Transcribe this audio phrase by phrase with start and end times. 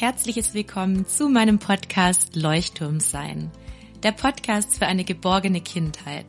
[0.00, 3.50] herzliches Willkommen zu meinem Podcast Leuchtturm sein,
[4.02, 6.24] der Podcast für eine geborgene Kindheit.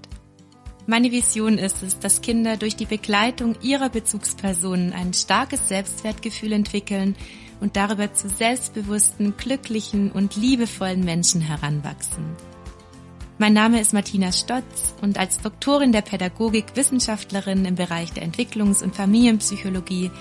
[0.87, 7.15] Meine Vision ist es, dass Kinder durch die Begleitung ihrer Bezugspersonen ein starkes Selbstwertgefühl entwickeln
[7.61, 12.25] und darüber zu selbstbewussten, glücklichen und liebevollen Menschen heranwachsen.
[13.37, 18.83] Mein Name ist Martina Stotz und als Doktorin der Pädagogik Wissenschaftlerin im Bereich der Entwicklungs-
[18.83, 20.11] und Familienpsychologie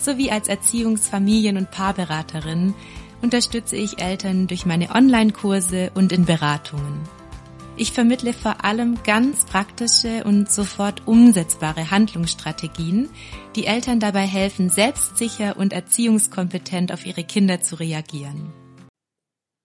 [0.00, 2.74] sowie als Erziehungs-, Familien- und Paarberaterin
[3.22, 7.00] unterstütze ich Eltern durch meine Online-Kurse und in Beratungen.
[7.76, 13.08] Ich vermittle vor allem ganz praktische und sofort umsetzbare Handlungsstrategien,
[13.56, 18.52] die Eltern dabei helfen, selbstsicher und erziehungskompetent auf ihre Kinder zu reagieren.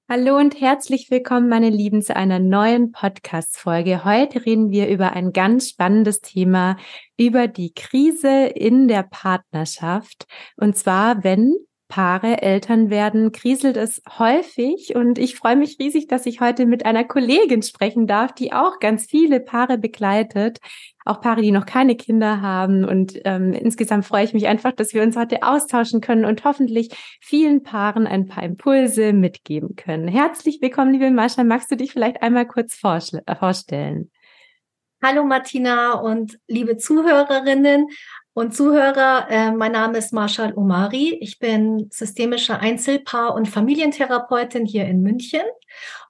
[0.08, 4.06] Hallo und herzlich willkommen, meine Lieben, zu einer neuen Podcast-Folge.
[4.06, 6.78] Heute reden wir über ein ganz spannendes Thema,
[7.18, 10.28] über die Krise in der Partnerschaft.
[10.58, 11.56] Und zwar, wenn
[11.96, 14.98] Paare Eltern werden, kriselt es häufig.
[14.98, 18.80] Und ich freue mich riesig, dass ich heute mit einer Kollegin sprechen darf, die auch
[18.80, 20.58] ganz viele Paare begleitet,
[21.06, 22.84] auch Paare, die noch keine Kinder haben.
[22.84, 26.90] Und ähm, insgesamt freue ich mich einfach, dass wir uns heute austauschen können und hoffentlich
[27.22, 30.10] vielen Paaren ein paar Impulse mitgeben können.
[30.10, 34.12] Herzlich willkommen, liebe Mascha, magst du dich vielleicht einmal kurz äh, vorstellen?
[35.02, 37.88] Hallo Martina und liebe Zuhörerinnen
[38.36, 41.18] und Zuhörer, äh, mein Name ist Marshall Omari.
[41.22, 45.40] Ich bin systemische Einzelpaar- und Familientherapeutin hier in München.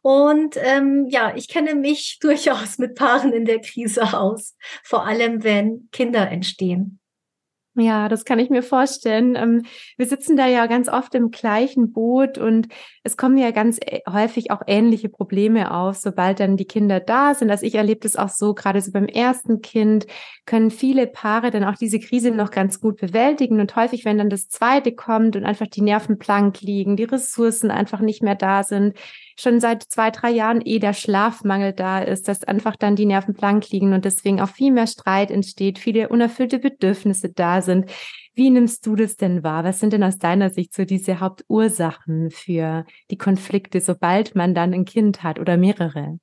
[0.02, 5.44] Und ähm, ja, ich kenne mich durchaus mit Paaren in der Krise aus, vor allem
[5.44, 7.00] wenn Kinder entstehen.
[7.78, 9.36] Ja, das kann ich mir vorstellen.
[9.36, 9.64] Ähm,
[9.98, 12.70] wir sitzen da ja ganz oft im gleichen Boot und
[13.04, 17.34] es kommen ja ganz äh, häufig auch ähnliche Probleme auf, sobald dann die Kinder da
[17.34, 17.52] sind.
[17.52, 20.08] Also ich erlebe das auch so, gerade so beim ersten Kind
[20.46, 24.30] können viele Paare dann auch diese Krise noch ganz gut bewältigen und häufig, wenn dann
[24.30, 28.64] das zweite kommt und einfach die Nerven blank liegen, die Ressourcen einfach nicht mehr da
[28.64, 28.97] sind,
[29.35, 33.34] schon seit zwei, drei Jahren eh der Schlafmangel da ist, dass einfach dann die Nerven
[33.34, 37.90] blank liegen und deswegen auch viel mehr Streit entsteht, viele unerfüllte Bedürfnisse da sind.
[38.34, 39.63] Wie nimmst du das denn wahr?
[39.63, 44.73] Was sind denn aus deiner Sicht so diese Hauptursachen für die Konflikte, sobald man dann
[44.73, 46.17] ein Kind hat oder mehrere?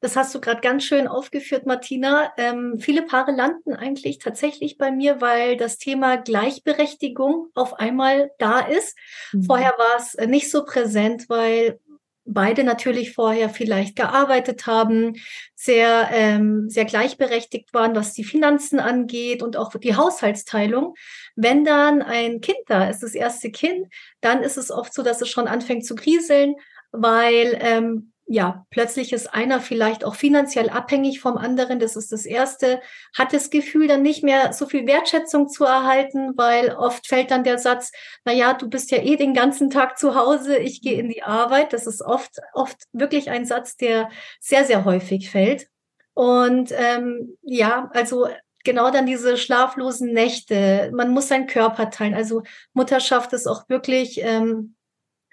[0.00, 2.32] Das hast du gerade ganz schön aufgeführt, Martina.
[2.36, 8.60] Ähm, viele Paare landen eigentlich tatsächlich bei mir, weil das Thema Gleichberechtigung auf einmal da
[8.60, 8.96] ist.
[9.32, 9.42] Mhm.
[9.42, 11.80] Vorher war es nicht so präsent, weil
[12.28, 15.14] beide natürlich vorher vielleicht gearbeitet haben,
[15.54, 20.94] sehr, ähm, sehr gleichberechtigt waren, was die Finanzen angeht und auch die Haushaltsteilung.
[21.34, 23.88] Wenn dann ein Kind da ist, das erste Kind,
[24.20, 26.54] dann ist es oft so, dass es schon anfängt zu kriseln,
[26.92, 31.80] weil ähm, ja, plötzlich ist einer vielleicht auch finanziell abhängig vom anderen.
[31.80, 32.80] Das ist das Erste.
[33.16, 37.42] Hat das Gefühl, dann nicht mehr so viel Wertschätzung zu erhalten, weil oft fällt dann
[37.42, 37.90] der Satz,
[38.26, 41.22] na ja, du bist ja eh den ganzen Tag zu Hause, ich gehe in die
[41.22, 41.72] Arbeit.
[41.72, 45.68] Das ist oft, oft wirklich ein Satz, der sehr, sehr häufig fällt.
[46.12, 48.28] Und ähm, ja, also
[48.62, 50.90] genau dann diese schlaflosen Nächte.
[50.92, 52.14] Man muss seinen Körper teilen.
[52.14, 52.42] Also
[52.74, 54.74] Mutterschaft ist auch wirklich ähm,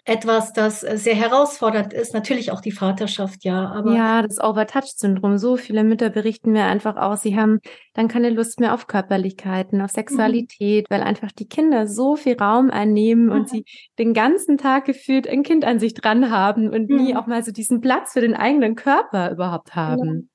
[0.05, 2.13] etwas, das äh, sehr herausfordernd ist.
[2.13, 3.69] Natürlich auch die Vaterschaft, ja.
[3.71, 5.39] Aber ja, das Overtouch-Syndrom.
[5.39, 7.59] So viele Mütter berichten mir einfach auch, sie haben
[7.93, 10.93] dann keine Lust mehr auf Körperlichkeiten, auf Sexualität, mhm.
[10.93, 13.31] weil einfach die Kinder so viel Raum einnehmen mhm.
[13.31, 13.65] und sie
[13.97, 16.97] den ganzen Tag gefühlt ein Kind an sich dran haben und mhm.
[16.97, 20.29] nie auch mal so diesen Platz für den eigenen Körper überhaupt haben.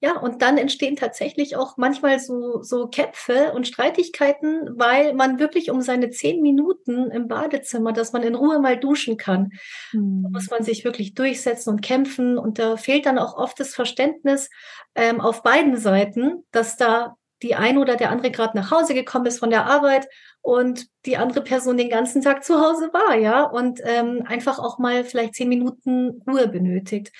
[0.00, 5.72] Ja, und dann entstehen tatsächlich auch manchmal so, so Kämpfe und Streitigkeiten, weil man wirklich
[5.72, 9.50] um seine zehn Minuten im Badezimmer, dass man in Ruhe mal duschen kann,
[9.92, 10.22] mhm.
[10.22, 12.38] da muss man sich wirklich durchsetzen und kämpfen.
[12.38, 14.50] Und da fehlt dann auch oft das Verständnis
[14.94, 19.26] ähm, auf beiden Seiten, dass da die eine oder der andere gerade nach Hause gekommen
[19.26, 20.08] ist von der Arbeit
[20.42, 24.78] und die andere Person den ganzen Tag zu Hause war, ja, und ähm, einfach auch
[24.78, 27.12] mal vielleicht zehn Minuten Ruhe benötigt.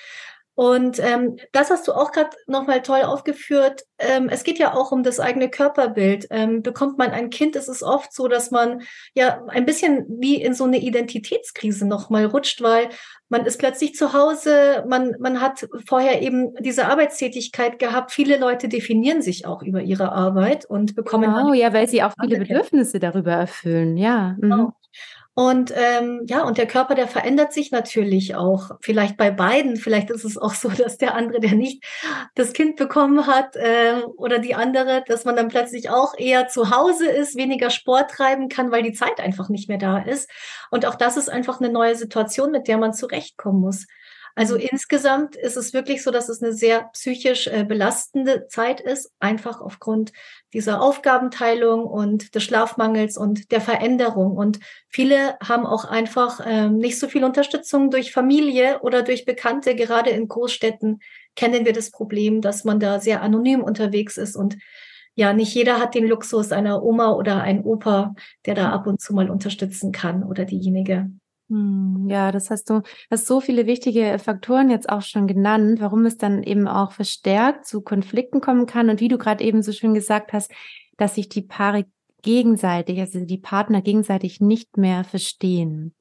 [0.58, 3.82] Und ähm, das hast du auch gerade nochmal toll aufgeführt.
[4.00, 6.26] Ähm, es geht ja auch um das eigene Körperbild.
[6.30, 8.82] Ähm, bekommt man ein Kind, ist es oft so, dass man
[9.14, 12.88] ja ein bisschen wie in so eine Identitätskrise nochmal rutscht, weil
[13.28, 18.10] man ist plötzlich zu Hause, man, man hat vorher eben diese Arbeitstätigkeit gehabt.
[18.10, 21.32] Viele Leute definieren sich auch über ihre Arbeit und bekommen.
[21.32, 24.34] Genau, ja, weil sie auch viele Bedürfnisse darüber erfüllen, ja.
[24.38, 24.40] Mhm.
[24.40, 24.72] Genau.
[25.38, 28.72] Und ähm, ja, und der Körper, der verändert sich natürlich auch.
[28.80, 29.76] Vielleicht bei beiden.
[29.76, 31.84] Vielleicht ist es auch so, dass der andere, der nicht
[32.34, 36.76] das Kind bekommen hat, äh, oder die andere, dass man dann plötzlich auch eher zu
[36.76, 40.28] Hause ist, weniger Sport treiben kann, weil die Zeit einfach nicht mehr da ist.
[40.72, 43.86] Und auch das ist einfach eine neue Situation, mit der man zurechtkommen muss.
[44.34, 44.66] Also mhm.
[44.70, 49.60] insgesamt ist es wirklich so, dass es eine sehr psychisch äh, belastende Zeit ist, einfach
[49.60, 50.12] aufgrund
[50.52, 54.36] dieser Aufgabenteilung und des Schlafmangels und der Veränderung.
[54.36, 59.74] Und viele haben auch einfach ähm, nicht so viel Unterstützung durch Familie oder durch Bekannte.
[59.74, 61.00] Gerade in Großstädten
[61.36, 64.56] kennen wir das Problem, dass man da sehr anonym unterwegs ist und
[65.18, 68.14] ja, nicht jeder hat den Luxus einer Oma oder ein Opa,
[68.46, 71.10] der da ab und zu mal unterstützen kann oder diejenige.
[71.48, 76.04] Hm, ja, das hast du, hast so viele wichtige Faktoren jetzt auch schon genannt, warum
[76.04, 79.72] es dann eben auch verstärkt zu Konflikten kommen kann und wie du gerade eben so
[79.72, 80.52] schön gesagt hast,
[80.98, 81.86] dass sich die Paare
[82.22, 85.94] gegenseitig, also die Partner gegenseitig nicht mehr verstehen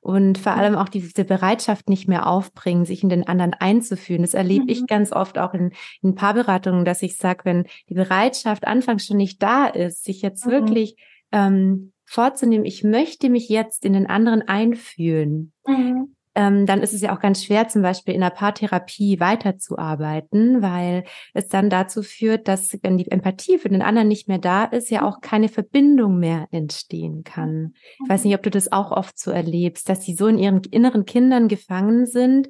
[0.00, 4.22] und vor allem auch diese Bereitschaft nicht mehr aufbringen, sich in den anderen einzuführen.
[4.22, 4.70] Das erlebe mhm.
[4.70, 9.18] ich ganz oft auch in, in Paarberatungen, dass ich sage, wenn die Bereitschaft anfangs schon
[9.18, 10.50] nicht da ist, sich jetzt mhm.
[10.50, 10.96] wirklich
[11.32, 16.14] ähm, vorzunehmen, ich möchte mich jetzt in den anderen einfühlen, mhm.
[16.34, 21.04] ähm, dann ist es ja auch ganz schwer, zum Beispiel in der Paartherapie weiterzuarbeiten, weil
[21.34, 24.90] es dann dazu führt, dass wenn die Empathie für den anderen nicht mehr da ist,
[24.90, 27.74] ja auch keine Verbindung mehr entstehen kann.
[28.02, 30.62] Ich weiß nicht, ob du das auch oft so erlebst, dass sie so in ihren
[30.70, 32.48] inneren Kindern gefangen sind,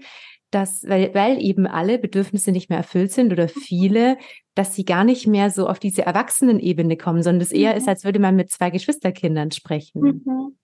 [0.51, 4.17] dass, weil, weil eben alle Bedürfnisse nicht mehr erfüllt sind oder viele,
[4.55, 7.79] dass sie gar nicht mehr so auf diese Erwachsenenebene kommen, sondern es eher mhm.
[7.79, 10.23] ist, als würde man mit zwei Geschwisterkindern sprechen.
[10.25, 10.59] Mhm.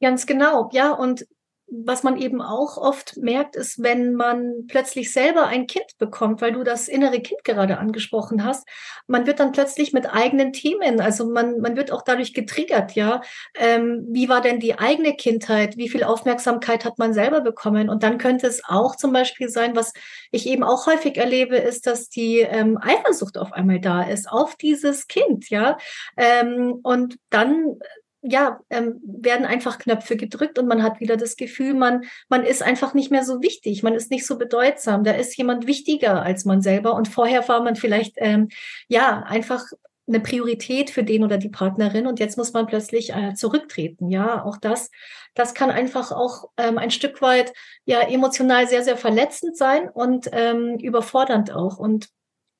[0.00, 0.92] Ganz genau, ja.
[0.92, 1.26] Und
[1.66, 6.52] was man eben auch oft merkt, ist, wenn man plötzlich selber ein Kind bekommt, weil
[6.52, 8.68] du das innere Kind gerade angesprochen hast,
[9.06, 13.22] man wird dann plötzlich mit eigenen Themen, also man, man wird auch dadurch getriggert, ja.
[13.54, 15.76] Ähm, wie war denn die eigene Kindheit?
[15.76, 17.88] Wie viel Aufmerksamkeit hat man selber bekommen?
[17.88, 19.92] Und dann könnte es auch zum Beispiel sein, was
[20.30, 24.56] ich eben auch häufig erlebe, ist, dass die ähm, Eifersucht auf einmal da ist auf
[24.56, 25.78] dieses Kind, ja.
[26.16, 27.78] Ähm, und dann
[28.26, 32.62] ja, ähm, werden einfach Knöpfe gedrückt und man hat wieder das Gefühl, man, man ist
[32.62, 36.46] einfach nicht mehr so wichtig, man ist nicht so bedeutsam, da ist jemand wichtiger als
[36.46, 38.48] man selber und vorher war man vielleicht, ähm,
[38.88, 39.64] ja, einfach
[40.06, 44.10] eine Priorität für den oder die Partnerin und jetzt muss man plötzlich äh, zurücktreten.
[44.10, 44.90] Ja, auch das,
[45.34, 47.52] das kann einfach auch ähm, ein Stück weit
[47.84, 51.78] ja emotional sehr, sehr verletzend sein und ähm, überfordernd auch.
[51.78, 52.08] Und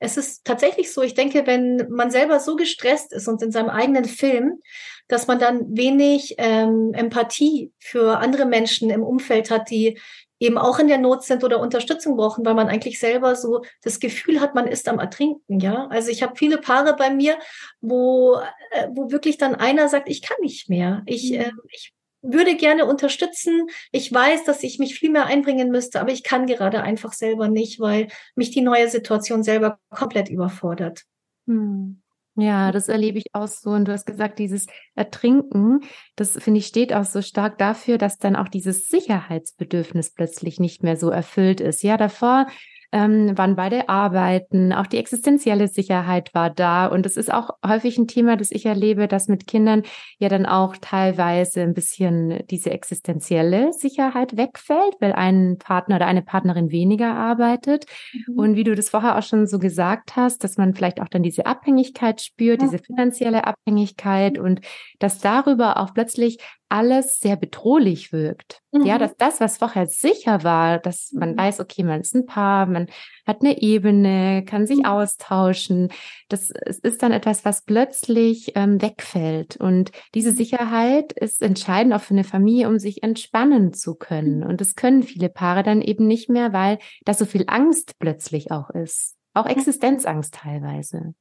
[0.04, 3.70] es ist tatsächlich so, ich denke, wenn man selber so gestresst ist und in seinem
[3.70, 4.60] eigenen Film,
[5.08, 9.98] dass man dann wenig ähm, Empathie für andere Menschen im Umfeld hat, die
[10.38, 13.98] eben auch in der Not sind oder Unterstützung brauchen, weil man eigentlich selber so das
[13.98, 15.86] Gefühl hat, man ist am Ertrinken, ja.
[15.88, 17.38] Also ich habe viele Paare bei mir,
[17.80, 18.36] wo,
[18.72, 21.02] äh, wo wirklich dann einer sagt, ich kann nicht mehr.
[21.06, 21.94] Ich, äh, ich
[22.24, 23.68] würde gerne unterstützen.
[23.92, 27.48] Ich weiß, dass ich mich viel mehr einbringen müsste, aber ich kann gerade einfach selber
[27.48, 31.02] nicht, weil mich die neue Situation selber komplett überfordert.
[31.46, 32.00] Hm.
[32.36, 33.70] Ja, das erlebe ich auch so.
[33.70, 34.66] Und du hast gesagt, dieses
[34.96, 35.80] Ertrinken,
[36.16, 40.82] das finde ich steht auch so stark dafür, dass dann auch dieses Sicherheitsbedürfnis plötzlich nicht
[40.82, 41.84] mehr so erfüllt ist.
[41.84, 42.48] Ja, davor
[42.94, 46.87] ähm, waren beide arbeiten, auch die existenzielle Sicherheit war da.
[46.87, 49.82] Und es ist auch häufig ein Thema, das ich erlebe, dass mit Kindern
[50.19, 56.23] ja dann auch teilweise ein bisschen diese existenzielle Sicherheit wegfällt, weil ein Partner oder eine
[56.23, 57.87] Partnerin weniger arbeitet.
[58.29, 58.38] Mhm.
[58.38, 61.25] Und wie du das vorher auch schon so gesagt hast, dass man vielleicht auch dann
[61.25, 62.69] diese Abhängigkeit spürt, ja.
[62.69, 64.61] diese finanzielle Abhängigkeit und
[65.00, 66.38] dass darüber auch plötzlich
[66.69, 68.61] alles sehr bedrohlich wirkt.
[68.72, 68.87] Mhm.
[68.87, 71.38] Ja, dass das, was vorher sicher war, dass man mhm.
[71.38, 72.88] weiß, okay, man ist ein Paar, man
[73.26, 74.86] hat eine Ebene, kann sich mhm.
[74.86, 75.91] austauschen.
[76.29, 79.56] Das ist dann etwas, was plötzlich ähm, wegfällt.
[79.56, 80.36] Und diese mhm.
[80.36, 84.43] Sicherheit ist entscheidend auch für eine Familie, um sich entspannen zu können.
[84.43, 88.50] Und das können viele Paare dann eben nicht mehr, weil da so viel Angst plötzlich
[88.50, 89.17] auch ist.
[89.34, 91.15] Auch Existenzangst teilweise.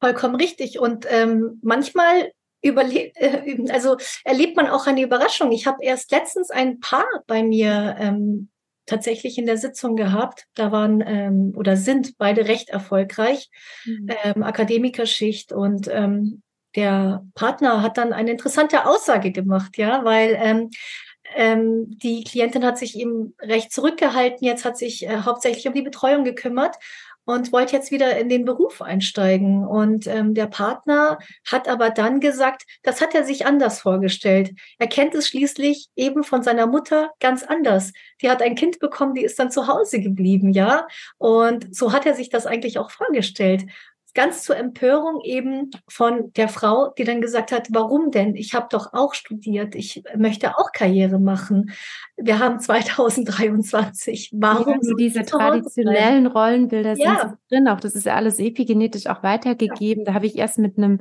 [0.00, 0.78] Vollkommen richtig.
[0.78, 5.52] Und ähm, manchmal überle äh, also erlebt man auch eine Überraschung.
[5.52, 8.48] Ich habe erst letztens ein Paar bei mir ähm,
[8.86, 10.46] tatsächlich in der Sitzung gehabt.
[10.54, 13.50] Da waren ähm, oder sind beide recht erfolgreich,
[13.84, 14.08] mhm.
[14.24, 16.42] ähm, Akademikerschicht und ähm,
[16.76, 20.70] der Partner hat dann eine interessante Aussage gemacht, ja, weil ähm,
[21.34, 25.82] ähm, die Klientin hat sich eben recht zurückgehalten, jetzt hat sich äh, hauptsächlich um die
[25.82, 26.76] Betreuung gekümmert
[27.28, 29.62] und wollte jetzt wieder in den Beruf einsteigen.
[29.66, 34.52] Und ähm, der Partner hat aber dann gesagt, das hat er sich anders vorgestellt.
[34.78, 37.92] Er kennt es schließlich eben von seiner Mutter ganz anders.
[38.22, 40.86] Die hat ein Kind bekommen, die ist dann zu Hause geblieben, ja.
[41.18, 43.66] Und so hat er sich das eigentlich auch vorgestellt
[44.14, 48.34] ganz zur Empörung eben von der Frau, die dann gesagt hat, warum denn?
[48.34, 51.70] Ich habe doch auch studiert, ich möchte auch Karriere machen.
[52.16, 54.30] Wir haben 2023.
[54.34, 57.20] Warum ja, diese traditionellen Rollenbilder ja.
[57.20, 57.68] sind drin?
[57.68, 60.04] Auch das ist ja alles epigenetisch auch weitergegeben.
[60.04, 60.06] Ja.
[60.06, 61.00] Da habe ich erst mit einem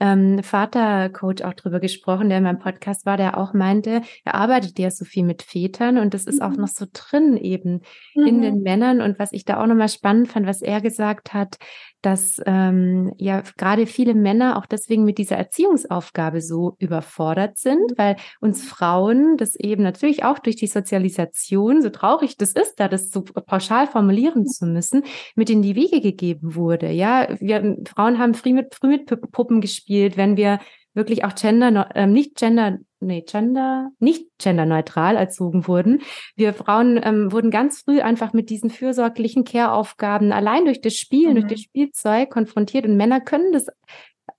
[0.00, 4.78] ähm, Vatercoach auch drüber gesprochen, der in meinem Podcast war, der auch meinte, er arbeitet
[4.78, 6.46] ja so viel mit Vätern und das ist mhm.
[6.46, 7.82] auch noch so drin eben
[8.14, 8.26] mhm.
[8.26, 9.00] in den Männern.
[9.00, 11.58] Und was ich da auch nochmal spannend fand, was er gesagt hat,
[12.04, 18.16] dass ähm, ja gerade viele Männer auch deswegen mit dieser Erziehungsaufgabe so überfordert sind, weil
[18.40, 23.10] uns Frauen das eben natürlich auch durch die Sozialisation, so traurig das ist, da das
[23.10, 24.46] so pauschal formulieren mhm.
[24.46, 26.90] zu müssen, mit in die Wiege gegeben wurde.
[26.90, 30.60] Ja, wir Frauen haben früh mit, früh mit Puppen gespielt, wenn wir
[30.94, 36.02] wirklich auch gender, äh, nicht gender, nee, gender, nicht genderneutral erzogen wurden.
[36.36, 41.34] Wir Frauen ähm, wurden ganz früh einfach mit diesen fürsorglichen Care-Aufgaben allein durch das Spielen,
[41.34, 41.40] mhm.
[41.40, 43.66] durch das Spielzeug konfrontiert und Männer können das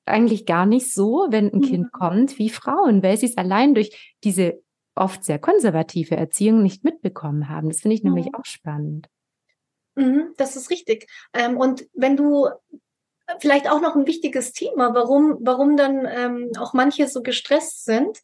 [0.05, 1.63] eigentlich gar nicht so, wenn ein mhm.
[1.63, 4.61] Kind kommt, wie Frauen, weil sie es allein durch diese
[4.95, 7.69] oft sehr konservative Erziehung nicht mitbekommen haben.
[7.69, 8.13] Das finde ich mhm.
[8.13, 9.07] nämlich auch spannend.
[9.95, 11.07] Mhm, das ist richtig.
[11.33, 12.47] Ähm, und wenn du
[13.39, 18.19] vielleicht auch noch ein wichtiges Thema, warum, warum dann ähm, auch manche so gestresst sind,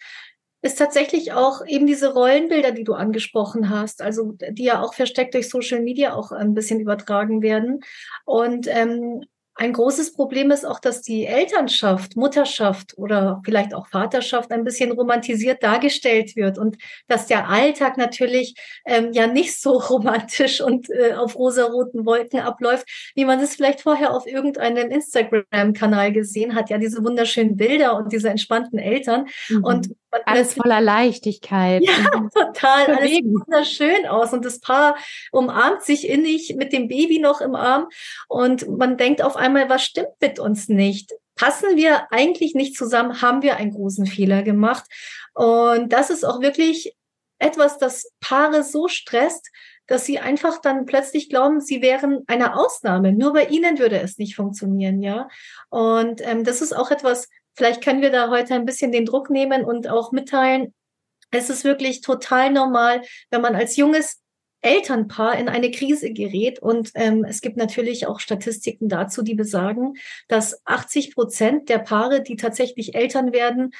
[0.61, 5.33] ist tatsächlich auch eben diese Rollenbilder, die du angesprochen hast, also die ja auch versteckt
[5.33, 7.81] durch Social Media auch ein bisschen übertragen werden.
[8.25, 9.23] Und ähm,
[9.55, 14.91] ein großes Problem ist auch, dass die Elternschaft, Mutterschaft oder vielleicht auch Vaterschaft ein bisschen
[14.91, 16.77] romantisiert dargestellt wird und
[17.07, 18.55] dass der Alltag natürlich
[18.85, 23.81] ähm, ja nicht so romantisch und äh, auf rosaroten Wolken abläuft, wie man es vielleicht
[23.81, 26.69] vorher auf irgendeinem Instagram-Kanal gesehen hat.
[26.69, 29.27] Ja, diese wunderschönen Bilder und diese entspannten Eltern.
[29.49, 29.63] Mhm.
[29.63, 29.89] Und
[30.25, 31.83] alles voller Leichtigkeit.
[31.83, 32.95] Ja, total.
[32.95, 34.33] Alles sieht wunderschön aus.
[34.33, 34.95] Und das Paar
[35.31, 37.87] umarmt sich innig mit dem Baby noch im Arm.
[38.27, 41.13] Und man denkt auf einmal, was stimmt mit uns nicht?
[41.35, 43.21] Passen wir eigentlich nicht zusammen?
[43.21, 44.85] Haben wir einen großen Fehler gemacht?
[45.33, 46.95] Und das ist auch wirklich
[47.39, 49.49] etwas, das Paare so stresst,
[49.87, 53.11] dass sie einfach dann plötzlich glauben, sie wären eine Ausnahme.
[53.11, 55.27] Nur bei ihnen würde es nicht funktionieren, ja.
[55.69, 59.29] Und ähm, das ist auch etwas, Vielleicht können wir da heute ein bisschen den Druck
[59.29, 60.73] nehmen und auch mitteilen,
[61.31, 64.21] es ist wirklich total normal, wenn man als junges
[64.61, 66.59] Elternpaar in eine Krise gerät.
[66.59, 69.93] Und ähm, es gibt natürlich auch Statistiken dazu, die besagen,
[70.27, 73.71] dass 80 Prozent der Paare, die tatsächlich Eltern werden,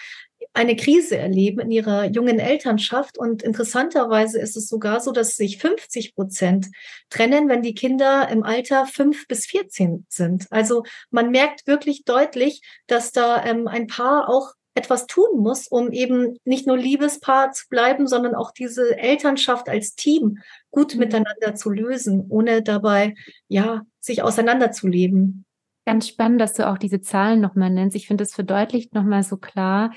[0.54, 3.18] eine Krise erleben in ihrer jungen Elternschaft.
[3.18, 6.68] Und interessanterweise ist es sogar so, dass sich 50 Prozent
[7.10, 10.48] trennen, wenn die Kinder im Alter fünf bis 14 sind.
[10.50, 15.92] Also man merkt wirklich deutlich, dass da ähm, ein Paar auch etwas tun muss, um
[15.92, 20.40] eben nicht nur Liebespaar zu bleiben, sondern auch diese Elternschaft als Team
[20.70, 21.02] gut mhm.
[21.02, 23.16] miteinander zu lösen, ohne dabei,
[23.48, 25.46] ja, sich auseinanderzuleben.
[25.86, 27.96] Ganz spannend, dass du auch diese Zahlen nochmal nennst.
[27.96, 29.92] Ich finde, es verdeutlicht nochmal so klar,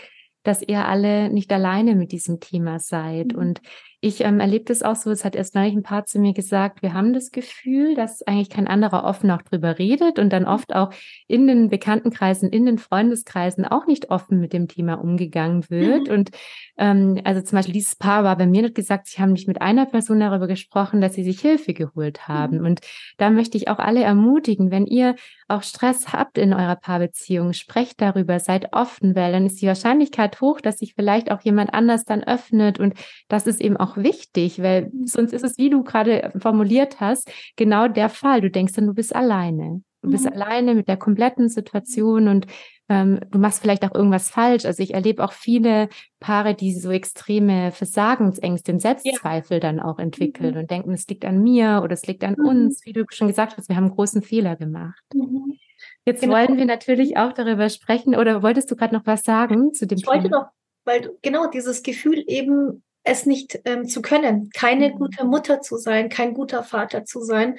[0.45, 3.33] dass ihr alle nicht alleine mit diesem Thema seid.
[3.33, 3.39] Mhm.
[3.39, 3.63] Und
[4.05, 6.83] ich ähm, erlebe das auch so, es hat erst neulich ein paar zu mir gesagt,
[6.83, 10.49] wir haben das Gefühl, dass eigentlich kein anderer offen auch drüber redet und dann mhm.
[10.51, 10.91] oft auch
[11.27, 16.09] in den Bekanntenkreisen, in den Freundeskreisen auch nicht offen mit dem Thema umgegangen wird.
[16.09, 16.15] Mhm.
[16.15, 16.31] Und
[16.77, 19.63] ähm, also zum Beispiel dieses Paar war bei mir nicht gesagt, sie haben nicht mit
[19.63, 22.59] einer Person darüber gesprochen, dass sie sich Hilfe geholt haben.
[22.59, 22.67] Mhm.
[22.67, 22.81] Und
[23.17, 25.15] da möchte ich auch alle ermutigen, wenn ihr
[25.49, 30.43] auch Stress habt in eurer Paarbeziehung, sprecht darüber, seid offen, weil dann ist die Wahrscheinlichkeit
[30.43, 32.95] hoch, dass sich vielleicht auch jemand anders dann öffnet und
[33.29, 37.31] das ist eben auch auch wichtig, weil sonst ist es, wie du gerade formuliert hast,
[37.57, 38.41] genau der Fall.
[38.41, 39.83] Du denkst dann, du bist alleine.
[40.03, 40.33] Du bist mhm.
[40.33, 42.47] alleine mit der kompletten Situation und
[42.91, 44.67] ähm, du machst vielleicht auch irgendwas falsch.
[44.67, 45.89] Also ich erlebe auch viele
[46.21, 49.61] Paare, die so extreme Versagensängste und Selbstzweifel ja.
[49.61, 50.61] dann auch entwickeln mhm.
[50.61, 52.47] und denken, es liegt an mir oder es liegt an mhm.
[52.47, 52.85] uns.
[52.85, 55.03] Wie du schon gesagt hast, wir haben einen großen Fehler gemacht.
[55.15, 55.55] Mhm.
[56.05, 56.35] Jetzt genau.
[56.35, 58.15] wollen wir natürlich auch darüber sprechen.
[58.15, 60.17] Oder wolltest du gerade noch was sagen zu dem ich Thema?
[60.17, 60.47] Ich wollte noch,
[60.85, 64.99] weil genau dieses Gefühl eben es nicht ähm, zu können, keine mhm.
[64.99, 67.59] gute Mutter zu sein, kein guter Vater zu sein,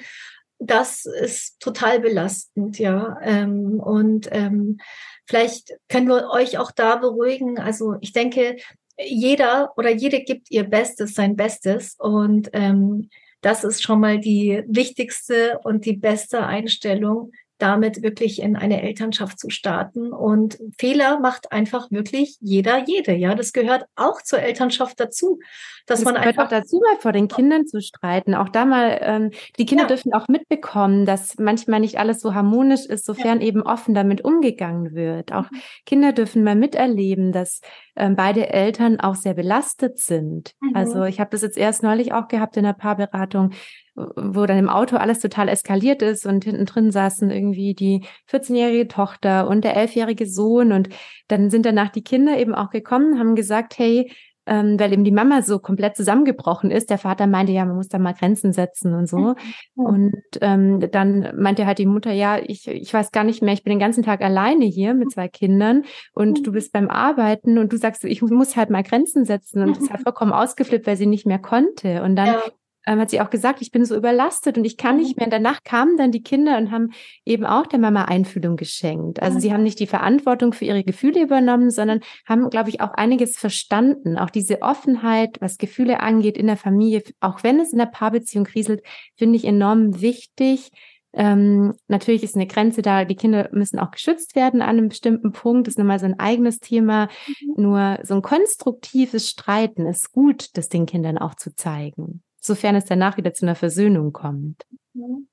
[0.58, 3.18] das ist total belastend, ja.
[3.22, 4.78] Ähm, und ähm,
[5.26, 7.58] vielleicht können wir euch auch da beruhigen.
[7.58, 8.56] Also ich denke,
[8.98, 11.96] jeder oder jede gibt ihr Bestes, sein Bestes.
[11.98, 13.10] Und ähm,
[13.42, 19.38] das ist schon mal die wichtigste und die beste Einstellung, damit wirklich in eine Elternschaft
[19.38, 20.12] zu starten.
[20.12, 23.14] Und Fehler macht einfach wirklich jeder, jede.
[23.14, 25.38] Ja, das gehört auch zur Elternschaft dazu,
[25.86, 28.34] dass das man gehört einfach auch dazu, mal vor den Kindern zu streiten.
[28.34, 29.88] Auch da mal, ähm, die Kinder ja.
[29.88, 33.46] dürfen auch mitbekommen, dass manchmal nicht alles so harmonisch ist, sofern ja.
[33.46, 35.32] eben offen damit umgegangen wird.
[35.32, 35.60] Auch mhm.
[35.86, 37.60] Kinder dürfen mal miterleben, dass
[37.96, 40.54] ähm, beide Eltern auch sehr belastet sind.
[40.60, 40.76] Mhm.
[40.76, 43.52] Also ich habe das jetzt erst neulich auch gehabt in der Paarberatung
[43.96, 48.88] wo dann im Auto alles total eskaliert ist und hinten drin saßen irgendwie die 14-jährige
[48.88, 50.90] Tochter und der 11-jährige Sohn und
[51.28, 54.12] dann sind danach die Kinder eben auch gekommen, haben gesagt, hey,
[54.46, 56.90] ähm, weil eben die Mama so komplett zusammengebrochen ist.
[56.90, 59.18] Der Vater meinte, ja, man muss da mal Grenzen setzen und so.
[59.18, 59.34] Mhm.
[59.74, 63.62] Und ähm, dann meinte halt die Mutter, ja, ich, ich weiß gar nicht mehr, ich
[63.62, 65.84] bin den ganzen Tag alleine hier mit zwei Kindern
[66.14, 66.42] und mhm.
[66.44, 69.84] du bist beim Arbeiten und du sagst, ich muss halt mal Grenzen setzen und mhm.
[69.84, 72.02] ist halt vollkommen ausgeflippt, weil sie nicht mehr konnte.
[72.02, 72.42] Und dann ja
[72.86, 75.20] ähm, hat sie auch gesagt, ich bin so überlastet und ich kann nicht mhm.
[75.20, 75.26] mehr.
[75.26, 76.92] Und danach kamen dann die Kinder und haben
[77.24, 79.20] eben auch der Mama Einfühlung geschenkt.
[79.20, 82.92] Also sie haben nicht die Verantwortung für ihre Gefühle übernommen, sondern haben, glaube ich, auch
[82.92, 84.16] einiges verstanden.
[84.16, 88.44] Auch diese Offenheit, was Gefühle angeht in der Familie, auch wenn es in der Paarbeziehung
[88.44, 88.82] kriselt,
[89.16, 90.70] finde ich enorm wichtig.
[91.12, 95.32] Ähm, natürlich ist eine Grenze da, die Kinder müssen auch geschützt werden an einem bestimmten
[95.32, 95.66] Punkt.
[95.66, 97.08] Das ist nochmal so ein eigenes Thema.
[97.26, 97.62] Mhm.
[97.62, 102.84] Nur so ein konstruktives Streiten ist gut, das den Kindern auch zu zeigen sofern es
[102.84, 104.66] danach wieder zu einer Versöhnung kommt.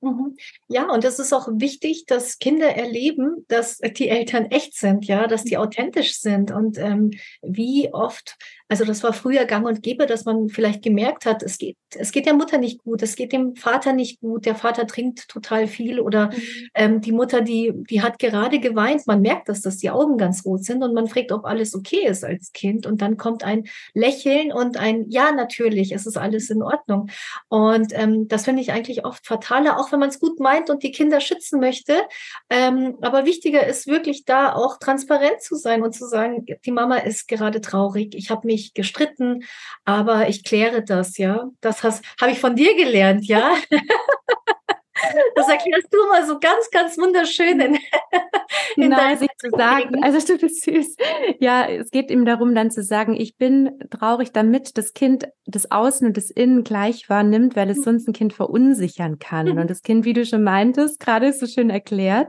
[0.00, 0.36] Mhm.
[0.68, 5.26] Ja, und es ist auch wichtig, dass Kinder erleben, dass die Eltern echt sind, ja,
[5.26, 7.10] dass die authentisch sind und ähm,
[7.42, 8.36] wie oft
[8.68, 12.12] also das war früher gang und gäbe, dass man vielleicht gemerkt hat, es geht, es
[12.12, 15.66] geht der Mutter nicht gut, es geht dem Vater nicht gut, der Vater trinkt total
[15.66, 16.42] viel oder mhm.
[16.74, 19.06] ähm, die Mutter, die, die hat gerade geweint.
[19.06, 22.06] Man merkt das, dass die Augen ganz rot sind und man fragt, ob alles okay
[22.06, 22.86] ist als Kind.
[22.86, 27.10] Und dann kommt ein Lächeln und ein Ja, natürlich, es ist alles in Ordnung.
[27.48, 30.82] Und ähm, das finde ich eigentlich oft fataler, auch wenn man es gut meint und
[30.82, 32.02] die Kinder schützen möchte.
[32.50, 36.96] Ähm, aber wichtiger ist wirklich da auch transparent zu sein und zu sagen, die Mama
[36.96, 38.14] ist gerade traurig.
[38.14, 39.44] Ich habe mich gestritten,
[39.84, 41.48] aber ich kläre das, ja.
[41.60, 43.54] Das habe ich von dir gelernt, ja.
[45.34, 47.74] Das erklärst du mal so ganz, ganz wunderschön in,
[48.76, 50.02] in genau, sich zu sagen.
[50.04, 50.96] Also du bist süß.
[51.40, 55.70] Ja, es geht ihm darum, dann zu sagen, ich bin traurig, damit das Kind das
[55.70, 57.82] Außen und das Innen gleich wahrnimmt, weil es mhm.
[57.82, 59.48] sonst ein Kind verunsichern kann.
[59.48, 59.58] Mhm.
[59.58, 62.28] Und das Kind, wie du schon meintest, gerade so schön erklärt,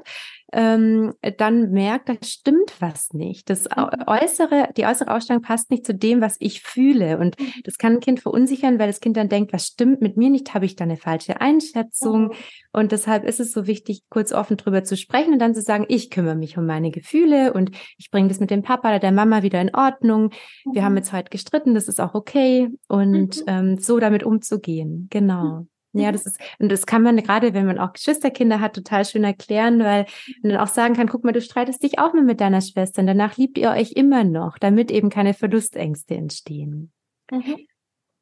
[0.55, 3.49] ähm, dann merkt, da stimmt was nicht.
[3.49, 3.89] Das mhm.
[4.07, 7.17] äußere, die äußere Ausstrahlung passt nicht zu dem, was ich fühle.
[7.17, 7.51] Und mhm.
[7.65, 10.53] das kann ein Kind verunsichern, weil das Kind dann denkt, was stimmt mit mir nicht?
[10.53, 12.27] Habe ich da eine falsche Einschätzung?
[12.27, 12.31] Mhm.
[12.71, 15.85] Und deshalb ist es so wichtig, kurz offen drüber zu sprechen und dann zu sagen,
[15.89, 19.11] ich kümmere mich um meine Gefühle und ich bringe das mit dem Papa oder der
[19.11, 20.31] Mama wieder in Ordnung.
[20.71, 22.69] Wir haben jetzt heute gestritten, das ist auch okay.
[22.87, 25.07] Und ähm, so damit umzugehen.
[25.11, 25.67] Genau.
[25.99, 29.23] Ja, das ist, und das kann man gerade, wenn man auch Geschwisterkinder hat, total schön
[29.23, 30.05] erklären, weil
[30.41, 33.01] man dann auch sagen kann, guck mal, du streitest dich auch mal mit deiner Schwester
[33.01, 36.91] und danach liebt ihr euch immer noch, damit eben keine Verlustängste entstehen.
[37.31, 37.55] Mhm.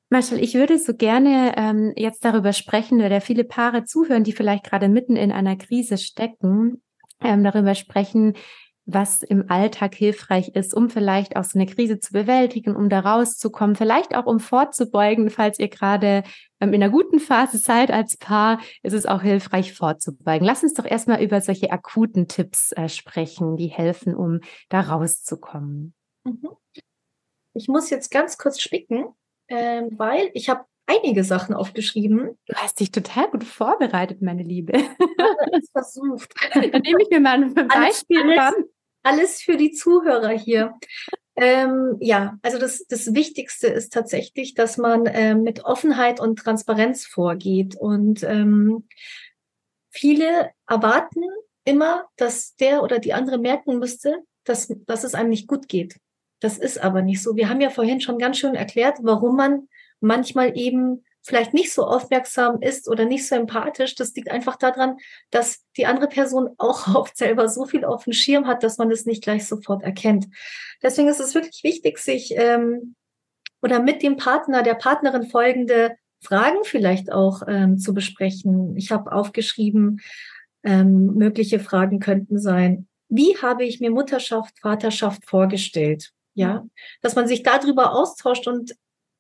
[0.10, 4.34] Marshall, ich würde so gerne ähm, jetzt darüber sprechen, weil da viele Paare zuhören, die
[4.34, 6.84] vielleicht gerade mitten in einer Krise stecken,
[7.20, 8.34] ähm, darüber sprechen,
[8.86, 13.00] was im Alltag hilfreich ist, um vielleicht auch so eine Krise zu bewältigen, um da
[13.00, 16.24] rauszukommen, vielleicht auch um vorzubeugen, falls ihr gerade
[16.60, 20.46] ähm, in einer guten Phase seid als Paar, ist es auch hilfreich vorzubeugen.
[20.46, 25.94] Lass uns doch erstmal über solche akuten Tipps äh, sprechen, die helfen, um da rauszukommen.
[26.26, 26.50] Mhm.
[27.54, 29.06] Ich muss jetzt ganz kurz spicken,
[29.48, 32.38] äh, weil ich habe einige Sachen aufgeschrieben.
[32.48, 34.74] Du hast dich total gut vorbereitet, meine Liebe.
[34.74, 36.34] Alles versucht.
[36.54, 38.66] Dann nehme ich mir mal ein Beispiel alles, alles,
[39.04, 40.74] alles für die Zuhörer hier.
[41.36, 47.06] Ähm, ja, also das, das Wichtigste ist tatsächlich, dass man äh, mit Offenheit und Transparenz
[47.06, 47.76] vorgeht.
[47.76, 48.88] Und ähm,
[49.90, 51.24] viele erwarten
[51.66, 55.98] immer, dass der oder die andere merken müsste, dass, dass es einem nicht gut geht.
[56.40, 57.36] Das ist aber nicht so.
[57.36, 59.70] Wir haben ja vorhin schon ganz schön erklärt, warum man
[60.02, 64.98] manchmal eben vielleicht nicht so aufmerksam ist oder nicht so empathisch, das liegt einfach daran,
[65.32, 68.92] dass die andere Person auch oft selber so viel auf dem Schirm hat, dass man
[68.92, 70.28] es nicht gleich sofort erkennt.
[70.82, 72.96] Deswegen ist es wirklich wichtig, sich ähm,
[73.62, 78.76] oder mit dem Partner, der Partnerin folgende Fragen vielleicht auch ähm, zu besprechen.
[78.76, 80.02] Ich habe aufgeschrieben,
[80.64, 86.12] ähm, mögliche Fragen könnten sein, wie habe ich mir Mutterschaft, Vaterschaft vorgestellt?
[86.36, 86.66] Ja,
[87.02, 88.74] dass man sich darüber austauscht und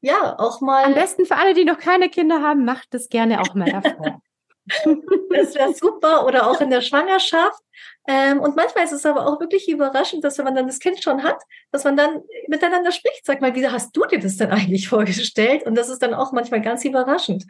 [0.03, 0.83] ja, auch mal.
[0.83, 4.21] Am besten für alle, die noch keine Kinder haben, macht das gerne auch mal davor.
[5.29, 7.61] das wäre super oder auch in der Schwangerschaft.
[8.05, 11.01] Ähm, und manchmal ist es aber auch wirklich überraschend, dass wenn man dann das Kind
[11.01, 13.25] schon hat, dass man dann miteinander spricht.
[13.25, 15.63] Sag mal, wie hast du dir das denn eigentlich vorgestellt?
[15.63, 17.45] Und das ist dann auch manchmal ganz überraschend.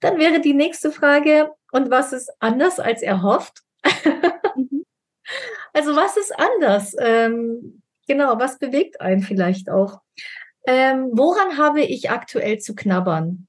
[0.00, 3.62] Dann wäre die nächste Frage, und was ist anders als erhofft?
[4.54, 4.84] Mhm.
[5.72, 6.94] also was ist anders?
[6.98, 10.00] Ähm, genau, was bewegt einen vielleicht auch?
[10.66, 13.46] Ähm, woran habe ich aktuell zu knabbern?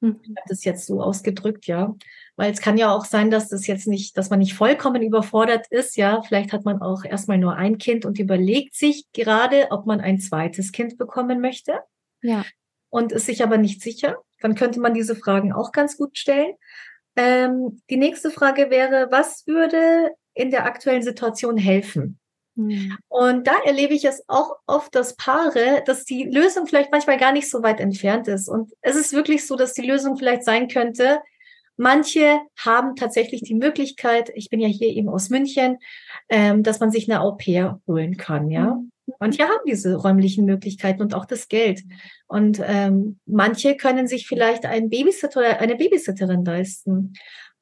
[0.00, 0.20] Hm.
[0.22, 1.94] Ich habe das jetzt so ausgedrückt, ja.
[2.36, 5.66] Weil es kann ja auch sein, dass das jetzt nicht, dass man nicht vollkommen überfordert
[5.70, 6.22] ist, ja.
[6.22, 10.20] Vielleicht hat man auch erstmal nur ein Kind und überlegt sich gerade, ob man ein
[10.20, 11.80] zweites Kind bekommen möchte.
[12.22, 12.44] Ja.
[12.90, 14.18] Und ist sich aber nicht sicher.
[14.40, 16.54] Dann könnte man diese Fragen auch ganz gut stellen.
[17.16, 22.18] Ähm, die nächste Frage wäre, was würde in der aktuellen Situation helfen?
[22.54, 22.96] Mhm.
[23.08, 27.32] Und da erlebe ich es auch oft, dass Paare, dass die Lösung vielleicht manchmal gar
[27.32, 28.48] nicht so weit entfernt ist.
[28.48, 31.20] Und es ist wirklich so, dass die Lösung vielleicht sein könnte,
[31.76, 35.78] Manche haben tatsächlich die Möglichkeit, ich bin ja hier eben aus München,
[36.28, 38.74] ähm, dass man sich eine Au pair holen kann, ja.
[38.74, 38.90] Mhm.
[39.20, 41.82] Manche haben diese räumlichen Möglichkeiten und auch das Geld.
[42.26, 47.12] Und ähm, manche können sich vielleicht einen Babysitter oder eine Babysitterin leisten.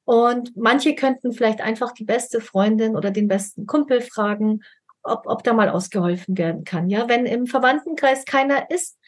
[0.05, 4.61] Und manche könnten vielleicht einfach die beste Freundin oder den besten Kumpel fragen,
[5.02, 6.88] ob, ob da mal ausgeholfen werden kann.
[6.88, 8.98] Ja, wenn im Verwandtenkreis keiner ist,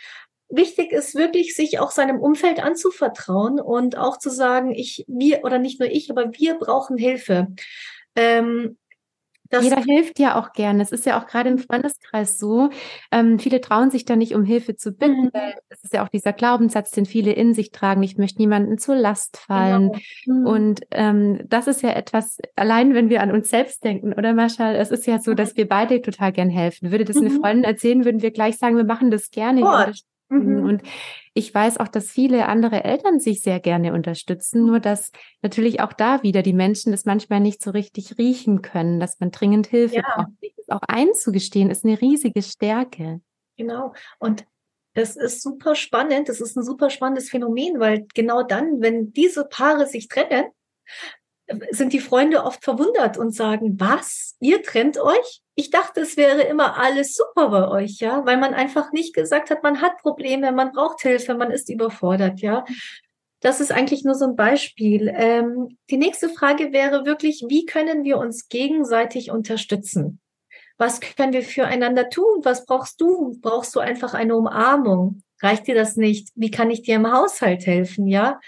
[0.49, 5.59] wichtig ist wirklich, sich auch seinem Umfeld anzuvertrauen und auch zu sagen, ich, wir oder
[5.59, 7.49] nicht nur ich, aber wir brauchen Hilfe.
[8.17, 8.79] Ähm,
[9.61, 10.83] jeder hilft ja auch gerne.
[10.83, 12.71] Es ist ja auch gerade im Freundeskreis so.
[13.11, 15.31] Ähm, viele trauen sich da nicht, um Hilfe zu bitten, mhm.
[15.33, 18.03] weil es ist ja auch dieser Glaubenssatz, den viele in sich tragen.
[18.03, 19.93] Ich möchte niemanden zur Last fallen.
[20.25, 20.39] Genau.
[20.41, 20.47] Mhm.
[20.47, 24.75] Und ähm, das ist ja etwas, allein wenn wir an uns selbst denken, oder Marshall?
[24.77, 26.91] Es ist ja so, dass wir beide total gern helfen.
[26.91, 27.27] Würde das mhm.
[27.27, 29.63] eine Freundin erzählen, würden wir gleich sagen, wir machen das gerne.
[29.63, 29.93] Oh.
[30.29, 30.65] Mhm.
[30.65, 30.83] Und
[31.35, 35.11] ich weiß auch, dass viele andere Eltern sich sehr gerne unterstützen, nur dass
[35.43, 39.31] natürlich auch da wieder die Menschen das manchmal nicht so richtig riechen können, dass man
[39.31, 40.03] dringend Hilfe ja.
[40.15, 40.29] braucht.
[40.57, 43.21] Das auch einzugestehen, ist eine riesige Stärke.
[43.57, 43.93] Genau.
[44.19, 44.47] Und
[44.95, 46.29] das ist super spannend.
[46.29, 50.47] Das ist ein super spannendes Phänomen, weil genau dann, wenn diese Paare sich trennen,
[51.71, 54.37] sind die Freunde oft verwundert und sagen, was?
[54.41, 55.43] Ihr trennt euch?
[55.57, 59.51] Ich dachte, es wäre immer alles super bei euch, ja, weil man einfach nicht gesagt
[59.51, 62.65] hat, man hat Probleme, man braucht Hilfe, man ist überfordert, ja.
[63.41, 65.13] Das ist eigentlich nur so ein Beispiel.
[65.15, 70.19] Ähm, die nächste Frage wäre wirklich, wie können wir uns gegenseitig unterstützen?
[70.79, 72.41] Was können wir füreinander tun?
[72.43, 73.39] Was brauchst du?
[73.41, 75.23] Brauchst du einfach eine Umarmung?
[75.41, 76.31] Reicht dir das nicht?
[76.35, 78.07] Wie kann ich dir im Haushalt helfen?
[78.07, 78.41] Ja.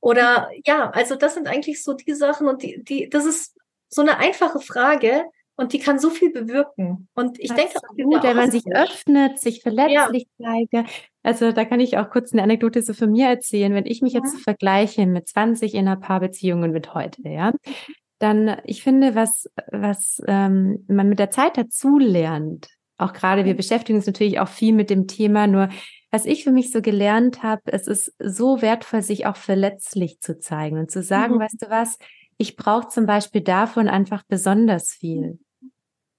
[0.00, 3.56] Oder ja, also das sind eigentlich so die Sachen und die, die, das ist
[3.88, 5.24] so eine einfache Frage
[5.56, 7.08] und die kann so viel bewirken.
[7.14, 10.52] Und ich das denke auch, gut, wenn man sich öffnet, sich verletzlich ja.
[10.52, 10.84] zeige.
[11.22, 13.72] Also da kann ich auch kurz eine Anekdote so von mir erzählen.
[13.74, 14.20] Wenn ich mich ja.
[14.22, 17.52] jetzt vergleiche mit 20 in einer Paarbeziehung und mit heute, ja,
[18.18, 23.54] dann ich finde, was, was ähm, man mit der Zeit dazu lernt, auch gerade wir
[23.54, 23.58] mhm.
[23.58, 25.68] beschäftigen uns natürlich auch viel mit dem Thema, nur
[26.10, 30.38] was ich für mich so gelernt habe, es ist so wertvoll, sich auch verletzlich zu
[30.38, 31.40] zeigen und zu sagen, mhm.
[31.40, 31.98] weißt du was,
[32.38, 35.38] ich brauche zum Beispiel davon einfach besonders viel.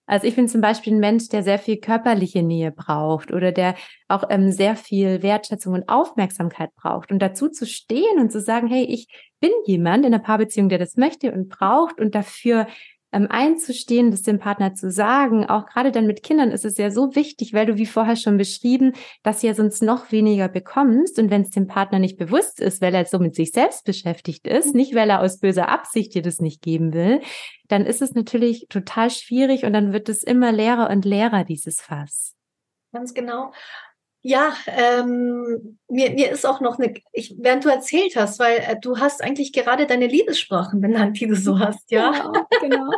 [0.07, 3.75] Also ich bin zum Beispiel ein Mensch, der sehr viel körperliche Nähe braucht oder der
[4.07, 7.11] auch ähm, sehr viel Wertschätzung und Aufmerksamkeit braucht.
[7.11, 9.07] Und dazu zu stehen und zu sagen, hey, ich
[9.41, 12.67] bin jemand in einer Paarbeziehung, der das möchte und braucht und dafür
[13.11, 15.45] ähm, einzustehen, das dem Partner zu sagen.
[15.45, 18.37] Auch gerade dann mit Kindern ist es ja so wichtig, weil du wie vorher schon
[18.37, 18.93] beschrieben,
[19.23, 21.19] dass du ja sonst noch weniger bekommst.
[21.19, 24.47] Und wenn es dem Partner nicht bewusst ist, weil er so mit sich selbst beschäftigt
[24.47, 27.21] ist, nicht weil er aus böser Absicht dir das nicht geben will,
[27.67, 31.81] dann ist es natürlich total schwierig und dann wird es immer leerer und leerer, dieses
[31.81, 32.33] Fass.
[32.93, 33.51] Ganz genau.
[34.29, 38.75] Ja, ähm, mir, mir ist auch noch eine, ich, während du erzählt hast, weil äh,
[38.77, 42.11] du hast eigentlich gerade deine Liebessprachen benannt, die du so hast, ja.
[42.11, 42.91] Genau, genau.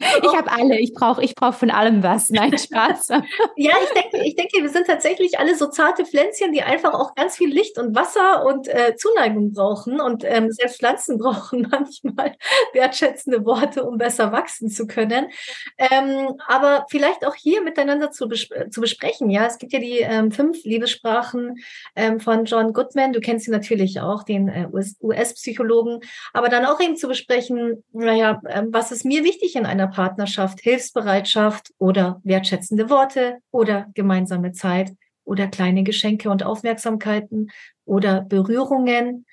[0.22, 2.30] Ich habe alle, ich brauche ich brauch von allem was.
[2.30, 3.08] Nein, Spaß.
[3.56, 7.14] ja, ich denke, ich denke, wir sind tatsächlich alle so zarte Pflänzchen, die einfach auch
[7.14, 10.00] ganz viel Licht und Wasser und äh, Zuneigung brauchen.
[10.00, 12.36] Und ähm, selbst Pflanzen brauchen manchmal
[12.72, 15.28] wertschätzende Worte, um besser wachsen zu können.
[15.76, 19.30] Ähm, aber vielleicht auch hier miteinander zu, bes zu besprechen.
[19.30, 21.56] Ja, es gibt ja die ähm, fünf Liebessprachen
[21.96, 23.12] ähm, von John Goodman.
[23.12, 24.68] Du kennst sie natürlich auch, den äh,
[25.02, 26.00] US-Psychologen.
[26.32, 30.60] Aber dann auch eben zu besprechen, naja, äh, was ist mir wichtig in einer Partnerschaft?
[30.60, 34.92] Hilfsbereitschaft oder wertschätzende Worte oder gemeinsame Zeit
[35.24, 37.50] oder kleine Geschenke und Aufmerksamkeiten
[37.84, 39.26] oder Berührungen.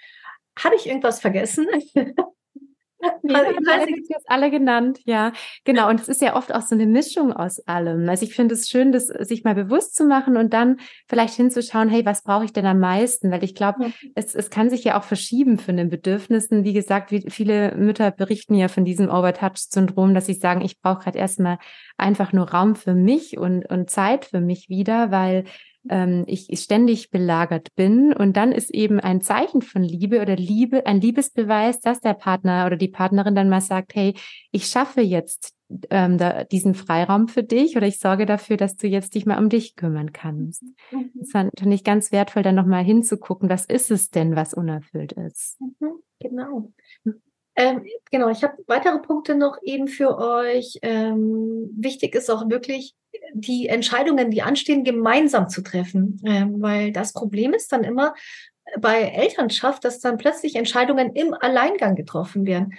[0.58, 1.68] Habe ich irgendwas vergessen?
[3.24, 3.52] Nee, also,
[3.88, 5.32] ich jetzt alle genannt, ja.
[5.64, 5.90] Genau.
[5.90, 8.08] Und es ist ja oft auch so eine Mischung aus allem.
[8.08, 11.90] Also ich finde es schön, das sich mal bewusst zu machen und dann vielleicht hinzuschauen,
[11.90, 13.32] hey, was brauche ich denn am meisten?
[13.32, 16.64] Weil ich glaube, es, es kann sich ja auch verschieben von den Bedürfnissen.
[16.64, 21.04] Wie gesagt, wie viele Mütter berichten ja von diesem Overtouch-Syndrom, dass sie sagen, ich brauche
[21.04, 21.58] gerade erstmal
[21.98, 25.46] einfach nur Raum für mich und, und Zeit für mich wieder, weil
[25.90, 28.14] ähm, ich ständig belagert bin.
[28.14, 32.66] Und dann ist eben ein Zeichen von Liebe oder Liebe, ein Liebesbeweis, dass der Partner
[32.66, 34.16] oder die Partnerin dann mal sagt, hey,
[34.52, 35.56] ich schaffe jetzt
[35.90, 39.40] ähm, da, diesen Freiraum für dich oder ich sorge dafür, dass du jetzt dich mal
[39.40, 40.64] um dich kümmern kannst.
[40.92, 41.12] Mhm.
[41.16, 45.60] Das fand ich ganz wertvoll, dann nochmal hinzugucken, was ist es denn, was unerfüllt ist.
[45.60, 46.72] Mhm, genau.
[47.56, 50.80] Ähm, genau, ich habe weitere Punkte noch eben für euch.
[50.82, 52.96] Ähm, wichtig ist auch wirklich,
[53.34, 56.22] die Entscheidungen, die anstehen, gemeinsam zu treffen.
[56.26, 58.14] Ähm, weil das Problem ist dann immer
[58.80, 62.74] bei Elternschaft, dass dann plötzlich Entscheidungen im Alleingang getroffen werden.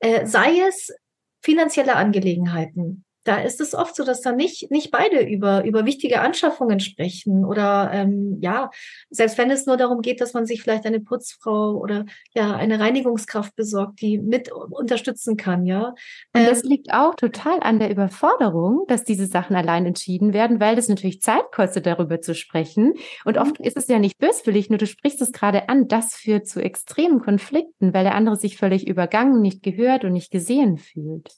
[0.00, 0.94] Äh, sei es
[1.42, 6.20] finanzielle Angelegenheiten, da ist es oft so, dass dann nicht, nicht beide über, über wichtige
[6.20, 8.70] Anschaffungen sprechen oder ähm, ja,
[9.10, 12.80] selbst wenn es nur darum geht, dass man sich vielleicht eine Putzfrau oder ja eine
[12.80, 15.94] Reinigungskraft besorgt, die mit unterstützen kann, ja.
[16.32, 20.60] Und das ähm, liegt auch total an der Überforderung, dass diese Sachen allein entschieden werden,
[20.60, 22.94] weil das natürlich Zeit kostet, darüber zu sprechen.
[23.24, 23.66] Und oft mhm.
[23.66, 27.20] ist es ja nicht böswillig, nur du sprichst es gerade an, das führt zu extremen
[27.20, 31.30] Konflikten, weil der andere sich völlig übergangen, nicht gehört und nicht gesehen fühlt.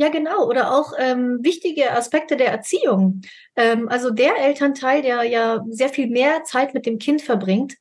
[0.00, 0.46] Ja, genau.
[0.46, 3.20] Oder auch ähm, wichtige Aspekte der Erziehung.
[3.54, 7.74] Ähm, also der Elternteil, der ja sehr viel mehr Zeit mit dem Kind verbringt,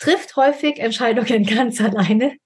[0.00, 2.36] trifft häufig Entscheidungen ganz alleine,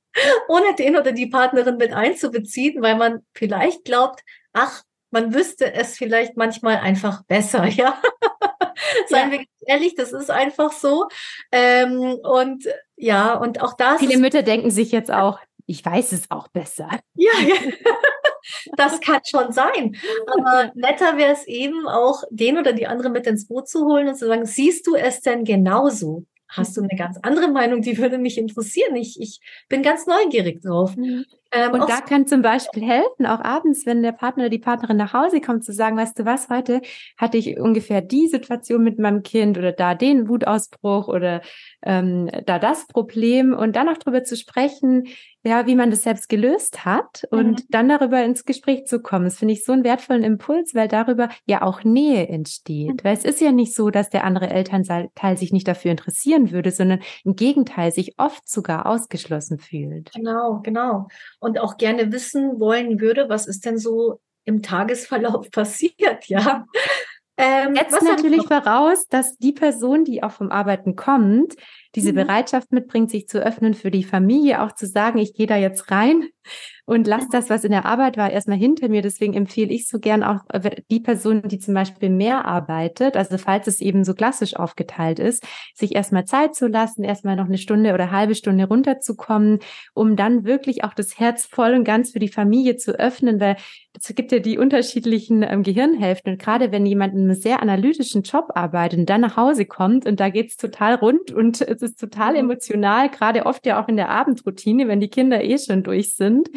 [0.46, 4.20] ohne den oder die Partnerin mit einzubeziehen, weil man vielleicht glaubt,
[4.52, 7.98] ach, man wüsste es vielleicht manchmal einfach besser, ja.
[9.08, 9.38] Seien ja.
[9.38, 11.08] wir ehrlich, das ist einfach so.
[11.50, 14.00] Ähm, und ja, und auch das.
[14.00, 16.88] Viele Mütter denken sich jetzt auch, ich weiß es auch besser.
[17.14, 17.30] Ja,
[18.76, 19.96] das kann schon sein.
[20.26, 24.08] Aber netter wäre es eben auch, den oder die andere mit ins Boot zu holen
[24.08, 26.24] und zu sagen, siehst du es denn genauso?
[26.48, 27.82] Hast du eine ganz andere Meinung?
[27.82, 28.94] Die würde mich interessieren.
[28.96, 30.94] Ich, ich bin ganz neugierig drauf.
[30.96, 31.24] Mhm.
[31.54, 34.96] Ähm, und da kann zum Beispiel helfen, auch abends, wenn der Partner oder die Partnerin
[34.96, 36.82] nach Hause kommt, zu sagen, weißt du was, heute
[37.16, 41.42] hatte ich ungefähr die Situation mit meinem Kind oder da den Wutausbruch oder
[41.82, 45.04] ähm, da das Problem und dann auch darüber zu sprechen,
[45.46, 47.66] ja, wie man das selbst gelöst hat und mhm.
[47.68, 49.26] dann darüber ins Gespräch zu kommen.
[49.26, 52.94] Das finde ich so einen wertvollen Impuls, weil darüber ja auch Nähe entsteht.
[52.94, 52.98] Mhm.
[53.04, 56.70] Weil es ist ja nicht so, dass der andere Elternteil sich nicht dafür interessieren würde,
[56.70, 60.12] sondern im Gegenteil sich oft sogar ausgeschlossen fühlt.
[60.12, 61.08] Genau, genau
[61.44, 66.64] und auch gerne wissen wollen würde, was ist denn so im Tagesverlauf passiert, ja.
[67.36, 71.54] Ähm, Setzt natürlich voraus, dass die Person, die auch vom Arbeiten kommt,
[71.94, 72.16] diese mhm.
[72.16, 75.90] Bereitschaft mitbringt, sich zu öffnen für die Familie, auch zu sagen, ich gehe da jetzt
[75.90, 76.28] rein
[76.86, 79.00] und lass das, was in der Arbeit war, erstmal hinter mir.
[79.00, 83.38] Deswegen empfehle ich so gern auch äh, die Person, die zum Beispiel mehr arbeitet, also
[83.38, 87.58] falls es eben so klassisch aufgeteilt ist, sich erstmal Zeit zu lassen, erstmal noch eine
[87.58, 89.60] Stunde oder halbe Stunde runterzukommen,
[89.94, 93.56] um dann wirklich auch das Herz voll und ganz für die Familie zu öffnen, weil
[93.96, 96.32] es gibt ja die unterschiedlichen ähm, Gehirnhälften.
[96.32, 100.04] Und gerade wenn jemand in einem sehr analytischen Job arbeitet und dann nach Hause kommt
[100.04, 102.50] und da geht's total rund und es ist total mhm.
[102.50, 106.48] emotional, gerade oft ja auch in der Abendroutine, wenn die Kinder eh schon durch sind,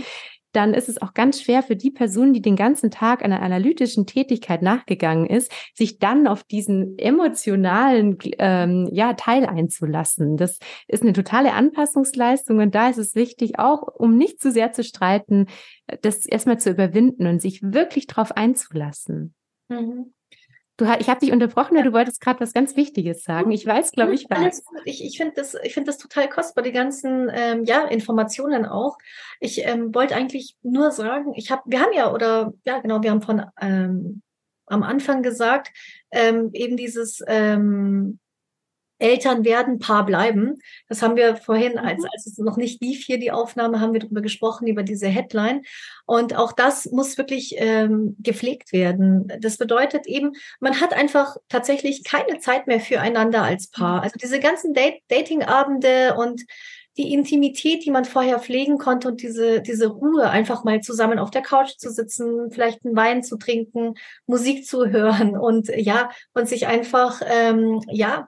[0.54, 4.08] dann ist es auch ganz schwer für die Person, die den ganzen Tag einer analytischen
[4.08, 10.36] Tätigkeit nachgegangen ist, sich dann auf diesen emotionalen ähm, ja, Teil einzulassen.
[10.36, 14.74] Das ist eine totale Anpassungsleistung und da ist es wichtig, auch um nicht zu sehr
[14.74, 15.46] zu streiten,
[16.02, 19.36] das erstmal zu überwinden und sich wirklich darauf einzulassen.
[19.70, 20.14] Mhm.
[20.78, 21.82] Du, ich habe dich unterbrochen, ja.
[21.82, 23.50] du wolltest gerade was ganz Wichtiges sagen.
[23.50, 24.64] Ich weiß, glaube ich, was.
[24.86, 28.98] Ich, ich finde das, ich finde das total kostbar, die ganzen ähm, ja, Informationen auch.
[29.40, 33.10] Ich ähm, wollte eigentlich nur sagen, ich habe, wir haben ja, oder ja, genau, wir
[33.10, 34.22] haben von ähm,
[34.68, 35.72] am Anfang gesagt,
[36.12, 38.20] ähm, eben dieses ähm,
[39.00, 40.56] Eltern werden, Paar bleiben.
[40.88, 41.80] Das haben wir vorhin, mhm.
[41.80, 45.08] als, als es noch nicht lief hier die Aufnahme, haben wir darüber gesprochen, über diese
[45.08, 45.62] Headline.
[46.06, 49.32] Und auch das muss wirklich ähm, gepflegt werden.
[49.40, 53.98] Das bedeutet eben, man hat einfach tatsächlich keine Zeit mehr füreinander als Paar.
[53.98, 54.04] Mhm.
[54.04, 56.44] Also diese ganzen Date Datingabende und
[56.98, 61.30] die Intimität, die man vorher pflegen konnte und diese, diese Ruhe, einfach mal zusammen auf
[61.30, 63.94] der Couch zu sitzen, vielleicht einen Wein zu trinken,
[64.26, 68.28] Musik zu hören und ja, und sich einfach, ähm, ja,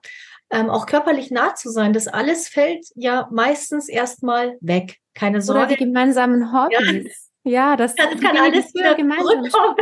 [0.51, 4.97] ähm, auch körperlich nah zu sein, das alles fällt ja meistens erstmal weg.
[5.13, 5.61] Keine Sorge.
[5.61, 7.31] Oder die gemeinsamen Hobbys.
[7.43, 9.77] Ja, ja das kann, kann alles wieder zurückkommen.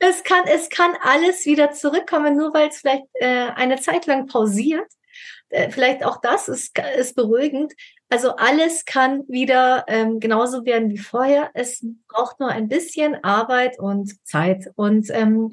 [0.00, 4.26] Es kann, es kann alles wieder zurückkommen, nur weil es vielleicht äh, eine Zeit lang
[4.26, 4.86] pausiert.
[5.48, 7.72] Äh, vielleicht auch das ist, ist beruhigend.
[8.08, 11.50] Also alles kann wieder ähm, genauso werden wie vorher.
[11.54, 14.70] Es braucht nur ein bisschen Arbeit und Zeit.
[14.76, 15.50] Und ähm,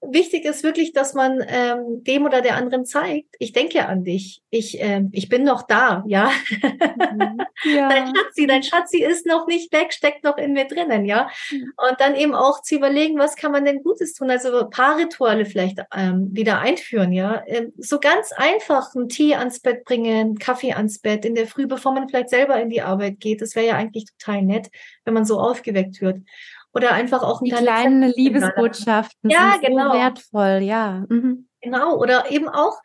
[0.00, 4.42] wichtig ist wirklich, dass man ähm, dem oder der anderen zeigt, ich denke an dich,
[4.50, 6.30] ich, ähm, ich bin noch da, ja.
[6.62, 7.40] Mhm.
[7.76, 7.88] ja.
[7.88, 11.28] Dein Schatzi, dein Schatzi ist noch nicht weg, steckt noch in mir drinnen, ja.
[11.50, 11.72] Mhm.
[11.76, 15.80] Und dann eben auch zu überlegen, was kann man denn Gutes tun, also Paarrituale vielleicht
[15.94, 17.42] ähm, wieder einführen, ja.
[17.46, 21.66] Ähm, so ganz einfach einen Tee ans Bett bringen, Kaffee ans Bett in der Früh,
[21.66, 23.42] bevor man vielleicht selber in die Arbeit geht.
[23.42, 24.68] Das wäre ja eigentlich total nett,
[25.04, 26.18] wenn man so aufgeweckt wird
[26.72, 29.92] oder einfach auch die kleinen Zettel Liebesbotschaften ja, sind genau.
[29.92, 31.04] so wertvoll, ja.
[31.08, 31.48] Mhm.
[31.60, 32.78] Genau, oder eben auch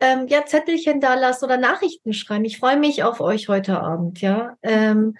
[0.00, 2.44] ähm, ja Zettelchen da lassen oder Nachrichten schreiben.
[2.44, 4.56] Ich freue mich auf euch heute Abend, ja.
[4.62, 5.16] Ähm,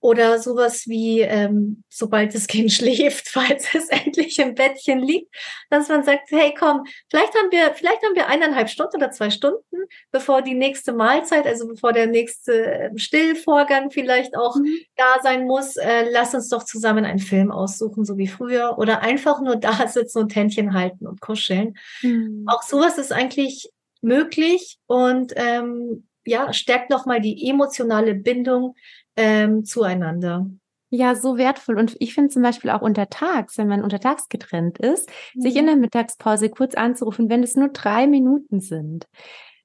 [0.00, 5.34] oder sowas wie, ähm, sobald das Kind schläft, falls es endlich im Bettchen liegt,
[5.68, 9.30] dass man sagt, hey, komm, vielleicht haben wir, vielleicht haben wir eineinhalb Stunden oder zwei
[9.30, 14.78] Stunden, bevor die nächste Mahlzeit, also bevor der nächste ähm, Stillvorgang vielleicht auch mhm.
[14.96, 19.02] da sein muss, äh, lass uns doch zusammen einen Film aussuchen, so wie früher, oder
[19.02, 21.76] einfach nur da sitzen und Händchen halten und kuscheln.
[22.02, 22.46] Mhm.
[22.48, 28.74] Auch sowas ist eigentlich möglich und ähm, ja, stärkt nochmal die emotionale Bindung
[29.16, 30.46] ähm, zueinander.
[30.90, 31.78] Ja, so wertvoll.
[31.78, 35.40] Und ich finde zum Beispiel auch untertags, wenn man untertags getrennt ist, mhm.
[35.40, 39.06] sich in der Mittagspause kurz anzurufen, wenn es nur drei Minuten sind.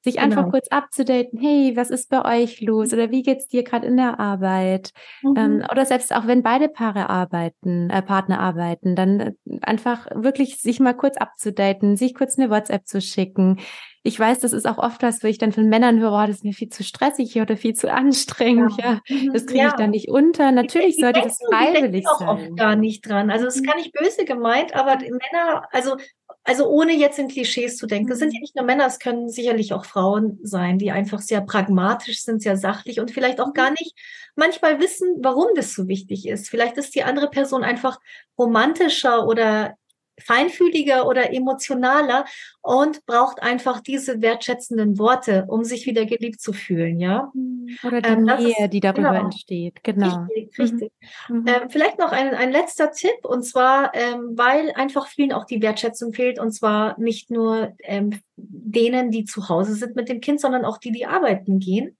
[0.03, 0.51] Sich einfach genau.
[0.51, 2.93] kurz abzudaten, hey, was ist bei euch los?
[2.93, 4.91] Oder wie geht's dir gerade in der Arbeit?
[5.23, 5.34] Mhm.
[5.36, 10.60] Ähm, oder selbst auch wenn beide Paare arbeiten, äh, Partner arbeiten, dann äh, einfach wirklich
[10.62, 13.58] sich mal kurz abzudaten, sich kurz eine WhatsApp zu schicken,
[14.05, 16.37] ich weiß, das ist auch oft was, wo ich dann von Männern höre, oh, das
[16.37, 18.73] ist mir viel zu stressig oder viel zu anstrengend.
[18.77, 19.33] Ja, ja mhm.
[19.33, 19.67] das kriege ja.
[19.69, 20.51] ich dann nicht unter.
[20.51, 22.27] Natürlich die, sollte das freiwillig auch sein.
[22.27, 23.31] oft gar nicht dran.
[23.31, 23.65] Also es ist mhm.
[23.65, 25.97] gar nicht böse gemeint, aber Männer, also
[26.43, 28.41] also ohne jetzt in Klischees zu denken, es sind ja mhm.
[28.41, 32.57] nicht nur Männer, es können sicherlich auch Frauen sein, die einfach sehr pragmatisch sind, sehr
[32.57, 33.95] sachlich und vielleicht auch gar nicht
[34.35, 36.47] manchmal wissen, warum das so wichtig ist.
[36.47, 37.99] Vielleicht ist die andere Person einfach
[38.37, 39.73] romantischer oder
[40.19, 42.25] feinfühliger oder emotionaler
[42.62, 47.32] und braucht einfach diese wertschätzenden Worte, um sich wieder geliebt zu fühlen, ja.
[47.34, 47.78] Mhm.
[47.84, 50.25] Oder die ähm, Nähe, ist, die darüber genau, entsteht, genau.
[50.36, 50.91] Richtig, richtig.
[51.30, 51.38] Mhm.
[51.38, 51.47] mhm.
[51.47, 55.62] Ähm, vielleicht noch ein, ein letzter Tipp, und zwar, ähm, weil einfach vielen auch die
[55.62, 60.39] Wertschätzung fehlt, und zwar nicht nur ähm, denen, die zu Hause sind mit dem Kind,
[60.39, 61.97] sondern auch die, die arbeiten gehen.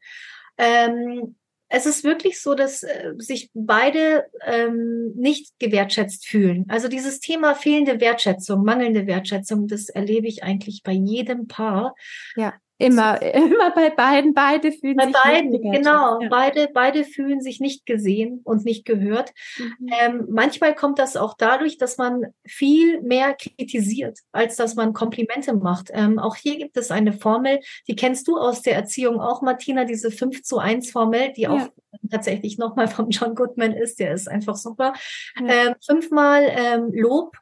[0.58, 1.36] Ähm,
[1.76, 6.66] es ist wirklich so, dass äh, sich beide ähm, nicht gewertschätzt fühlen.
[6.70, 11.94] Also dieses Thema fehlende Wertschätzung, mangelnde Wertschätzung, das erlebe ich eigentlich bei jedem Paar.
[12.38, 12.54] Ja.
[12.78, 16.28] Immer, immer bei beiden, beide fühlen bei sich beiden, nicht genau, ja.
[16.30, 19.32] beide, beide fühlen sich nicht gesehen und nicht gehört.
[19.58, 19.90] Mhm.
[20.02, 25.56] Ähm, manchmal kommt das auch dadurch, dass man viel mehr kritisiert, als dass man Komplimente
[25.56, 25.90] macht.
[25.94, 29.86] Ähm, auch hier gibt es eine Formel, die kennst du aus der Erziehung auch, Martina,
[29.86, 31.52] diese 5 zu 1 Formel, die ja.
[31.52, 31.70] auch
[32.12, 34.94] tatsächlich nochmal von John Goodman ist, der ist einfach super.
[35.40, 35.68] Ja.
[35.68, 37.38] Ähm, fünfmal ähm, Lob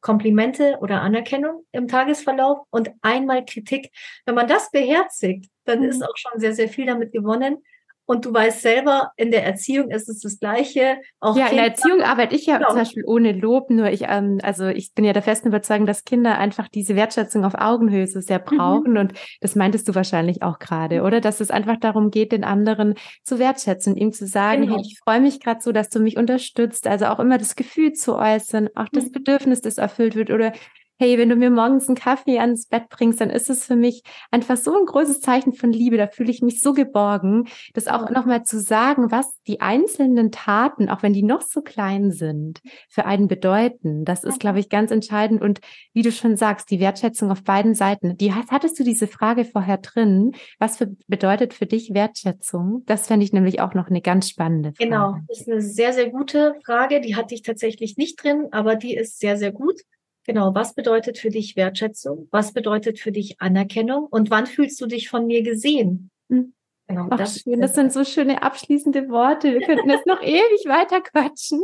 [0.00, 3.90] Komplimente oder Anerkennung im Tagesverlauf und einmal Kritik.
[4.24, 6.04] Wenn man das beherzigt, dann ist mhm.
[6.04, 7.62] auch schon sehr, sehr viel damit gewonnen.
[8.10, 10.96] Und du weißt selber, in der Erziehung ist es das Gleiche.
[11.20, 12.70] Auch ja, Kinder, in der Erziehung arbeite ich ja genau.
[12.70, 13.68] zum Beispiel ohne Lob.
[13.68, 17.44] Nur ich, ähm, also ich bin ja der festen Überzeugung, dass Kinder einfach diese Wertschätzung
[17.44, 18.56] auf Augenhöhe so sehr mhm.
[18.56, 18.90] brauchen.
[18.92, 18.96] Mhm.
[18.96, 21.20] Und das meintest du wahrscheinlich auch gerade, oder?
[21.20, 22.94] Dass es einfach darum geht, den anderen
[23.24, 24.76] zu wertschätzen, ihm zu sagen, genau.
[24.76, 26.86] hey, ich freue mich gerade so, dass du mich unterstützt.
[26.86, 29.12] Also auch immer das Gefühl zu äußern, auch das mhm.
[29.12, 30.30] Bedürfnis, das erfüllt wird.
[30.30, 30.54] Oder
[30.98, 34.02] hey, wenn du mir morgens einen Kaffee ans Bett bringst, dann ist es für mich
[34.30, 35.96] einfach so ein großes Zeichen von Liebe.
[35.96, 40.88] Da fühle ich mich so geborgen, das auch nochmal zu sagen, was die einzelnen Taten,
[40.88, 44.04] auch wenn die noch so klein sind, für einen bedeuten.
[44.04, 45.40] Das ist, glaube ich, ganz entscheidend.
[45.40, 45.60] Und
[45.92, 48.16] wie du schon sagst, die Wertschätzung auf beiden Seiten.
[48.16, 50.32] Die hattest du diese Frage vorher drin.
[50.58, 52.82] Was für, bedeutet für dich Wertschätzung?
[52.86, 54.90] Das fände ich nämlich auch noch eine ganz spannende Frage.
[54.90, 57.00] Genau, das ist eine sehr, sehr gute Frage.
[57.00, 59.80] Die hatte ich tatsächlich nicht drin, aber die ist sehr, sehr gut.
[60.28, 62.28] Genau, was bedeutet für dich Wertschätzung?
[62.30, 64.08] Was bedeutet für dich Anerkennung?
[64.10, 66.10] Und wann fühlst du dich von mir gesehen?
[66.28, 66.52] Hm.
[66.86, 67.62] Genau, Ach, das, schön.
[67.62, 69.54] das sind so schöne abschließende Worte.
[69.54, 71.62] Wir könnten jetzt noch ewig weiter quatschen.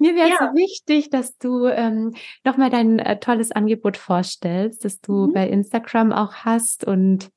[0.00, 0.38] Mir wäre ja.
[0.40, 2.12] so wichtig, dass du ähm,
[2.44, 5.32] nochmal dein äh, tolles Angebot vorstellst, das du mhm.
[5.32, 7.30] bei Instagram auch hast und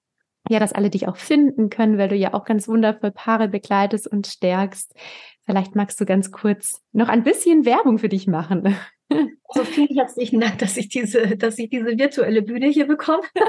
[0.50, 4.08] ja, dass alle dich auch finden können, weil du ja auch ganz wundervoll Paare begleitest
[4.08, 4.96] und stärkst.
[5.46, 8.76] Vielleicht magst du ganz kurz noch ein bisschen Werbung für dich machen.
[9.10, 13.24] Also vielen herzlichen Dank, dass ich diese, dass ich diese virtuelle Bühne hier bekomme.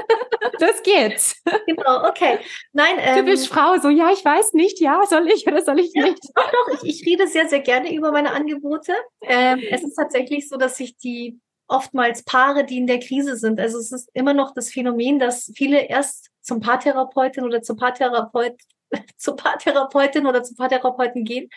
[0.59, 1.41] Das geht's.
[1.65, 2.39] Genau, okay.
[2.71, 5.79] Nein, ähm, du bist Frau, so ja, ich weiß nicht, ja, soll ich oder soll
[5.79, 6.19] ich ja, nicht?
[6.33, 8.93] Doch, doch, ich, ich rede sehr, sehr gerne über meine Angebote.
[9.21, 13.59] Ähm, es ist tatsächlich so, dass ich die oftmals Paare, die in der Krise sind.
[13.59, 18.55] Also es ist immer noch das Phänomen, dass viele erst zum Paartherapeutin oder zum Paartherapeut,
[19.17, 21.49] zur Paartherapeutin oder zum Paartherapeuten gehen,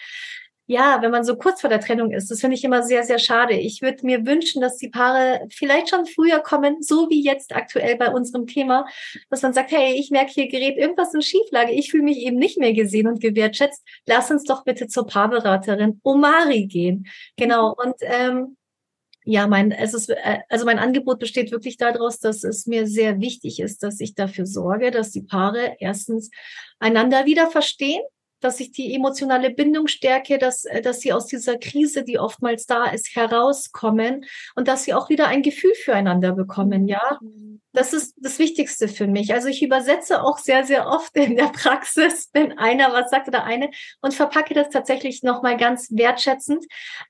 [0.70, 3.18] ja, wenn man so kurz vor der Trennung ist, das finde ich immer sehr, sehr
[3.18, 3.54] schade.
[3.54, 7.96] Ich würde mir wünschen, dass die Paare vielleicht schon früher kommen, so wie jetzt aktuell
[7.96, 8.84] bei unserem Thema,
[9.30, 12.36] dass man sagt, hey, ich merke hier gerät irgendwas in Schieflage, ich fühle mich eben
[12.36, 13.82] nicht mehr gesehen und gewertschätzt.
[14.04, 17.06] Lass uns doch bitte zur Paarberaterin Omari gehen.
[17.38, 17.74] Genau.
[17.74, 18.58] Und ähm,
[19.24, 23.20] ja, mein, es ist, äh, also mein Angebot besteht wirklich daraus, dass es mir sehr
[23.20, 26.30] wichtig ist, dass ich dafür sorge, dass die Paare erstens
[26.78, 28.02] einander wieder verstehen,
[28.40, 32.66] dass ich die emotionale Bindung stärke, dass, äh, dass sie aus dieser Krise, die oftmals
[32.66, 34.24] da ist, herauskommen
[34.54, 37.18] und dass sie auch wieder ein Gefühl füreinander bekommen, ja.
[37.72, 39.32] Das ist das Wichtigste für mich.
[39.34, 43.44] Also ich übersetze auch sehr, sehr oft in der Praxis, wenn einer was sagt oder
[43.44, 43.70] eine
[44.00, 46.64] und verpacke das tatsächlich nochmal ganz wertschätzend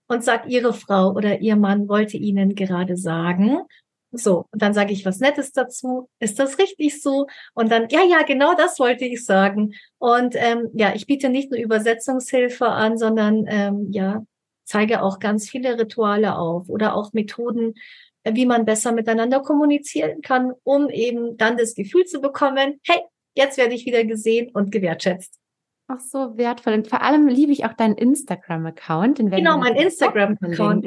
[0.09, 3.63] und sage, Ihre Frau oder Ihr Mann wollte Ihnen gerade sagen
[4.11, 6.09] so, und dann sage ich was Nettes dazu.
[6.19, 7.27] Ist das richtig so?
[7.55, 9.75] Und dann, ja, ja, genau das wollte ich sagen.
[9.99, 14.25] Und ähm, ja, ich biete nicht nur Übersetzungshilfe an, sondern ähm, ja,
[14.65, 17.75] zeige auch ganz viele Rituale auf oder auch Methoden,
[18.25, 23.01] äh, wie man besser miteinander kommunizieren kann, um eben dann das Gefühl zu bekommen, hey,
[23.35, 25.39] jetzt werde ich wieder gesehen und gewertschätzt.
[25.91, 26.75] Ach so wertvoll.
[26.75, 29.17] Und vor allem liebe ich auch deinen Instagram-Account.
[29.19, 30.87] Genau, mein Instagram-Account.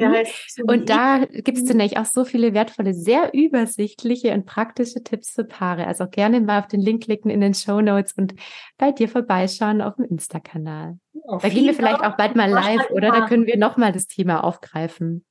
[0.64, 5.42] Und da gibst du nämlich auch so viele wertvolle, sehr übersichtliche und praktische Tipps für
[5.42, 5.88] Paare.
[5.88, 8.34] Also auch gerne mal auf den Link klicken in den Show Notes und
[8.78, 10.98] bei dir vorbeischauen auf dem Insta-Kanal.
[11.24, 13.10] Oh, da gehen wir vielleicht auch bald mal live, oder?
[13.10, 15.24] Da können wir nochmal das Thema aufgreifen.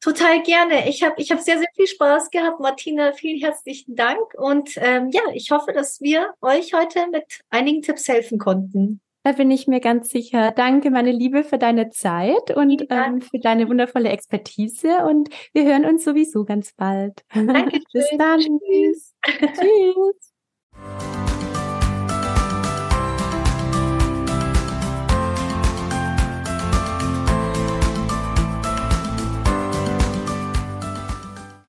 [0.00, 0.88] Total gerne.
[0.88, 2.58] Ich habe ich hab sehr, sehr viel Spaß gehabt.
[2.60, 4.34] Martina, vielen herzlichen Dank.
[4.36, 9.00] Und ähm, ja, ich hoffe, dass wir euch heute mit einigen Tipps helfen konnten.
[9.22, 10.52] Da bin ich mir ganz sicher.
[10.52, 15.04] Danke, meine Liebe, für deine Zeit und ähm, für deine wundervolle Expertise.
[15.04, 17.22] Und wir hören uns sowieso ganz bald.
[17.34, 17.80] Danke.
[17.92, 18.40] Bis dann.
[18.40, 19.14] Tschüss.
[19.38, 20.32] Tschüss.